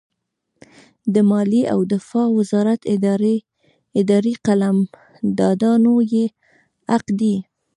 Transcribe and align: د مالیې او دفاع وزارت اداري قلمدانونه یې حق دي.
د 1.13 1.15
مالیې 1.29 1.63
او 1.73 1.79
دفاع 1.93 2.27
وزارت 2.37 2.81
اداري 3.99 4.33
قلمدانونه 4.45 5.91
یې 6.13 6.25
حق 6.91 7.05
دي. 7.19 7.35